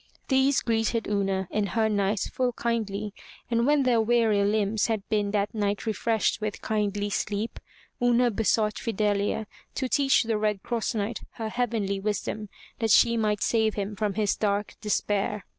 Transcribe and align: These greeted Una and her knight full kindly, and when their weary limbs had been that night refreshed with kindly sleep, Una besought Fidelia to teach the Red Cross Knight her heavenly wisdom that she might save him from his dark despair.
These 0.29 0.61
greeted 0.61 1.05
Una 1.07 1.47
and 1.51 1.69
her 1.69 1.87
knight 1.87 2.21
full 2.21 2.53
kindly, 2.53 3.13
and 3.51 3.67
when 3.67 3.83
their 3.83 4.01
weary 4.01 4.43
limbs 4.43 4.87
had 4.87 5.07
been 5.09 5.29
that 5.29 5.53
night 5.53 5.85
refreshed 5.85 6.41
with 6.41 6.59
kindly 6.63 7.11
sleep, 7.11 7.59
Una 8.01 8.31
besought 8.31 8.79
Fidelia 8.79 9.45
to 9.75 9.87
teach 9.87 10.23
the 10.23 10.39
Red 10.39 10.63
Cross 10.63 10.95
Knight 10.95 11.21
her 11.33 11.49
heavenly 11.49 11.99
wisdom 11.99 12.49
that 12.79 12.89
she 12.89 13.15
might 13.15 13.43
save 13.43 13.75
him 13.75 13.95
from 13.95 14.15
his 14.15 14.35
dark 14.35 14.75
despair. 14.81 15.45